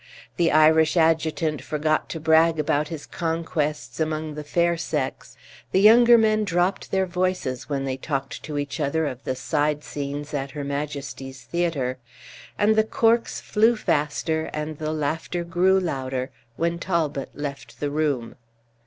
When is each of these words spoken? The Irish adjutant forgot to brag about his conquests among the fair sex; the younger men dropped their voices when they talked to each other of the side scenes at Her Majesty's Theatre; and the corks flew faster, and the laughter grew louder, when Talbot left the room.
The 0.37 0.51
Irish 0.51 0.97
adjutant 0.97 1.61
forgot 1.61 2.09
to 2.09 2.19
brag 2.19 2.57
about 2.59 2.87
his 2.87 3.05
conquests 3.05 3.99
among 3.99 4.33
the 4.33 4.43
fair 4.43 4.75
sex; 4.75 5.37
the 5.71 5.79
younger 5.79 6.17
men 6.17 6.43
dropped 6.43 6.89
their 6.89 7.05
voices 7.05 7.69
when 7.69 7.85
they 7.85 7.97
talked 7.97 8.41
to 8.45 8.57
each 8.57 8.79
other 8.79 9.05
of 9.05 9.23
the 9.25 9.35
side 9.35 9.83
scenes 9.83 10.33
at 10.33 10.49
Her 10.49 10.63
Majesty's 10.63 11.43
Theatre; 11.43 11.99
and 12.57 12.75
the 12.75 12.83
corks 12.83 13.39
flew 13.39 13.75
faster, 13.75 14.49
and 14.53 14.79
the 14.79 14.91
laughter 14.91 15.43
grew 15.43 15.79
louder, 15.79 16.31
when 16.55 16.79
Talbot 16.79 17.29
left 17.35 17.79
the 17.79 17.91
room. 17.91 18.37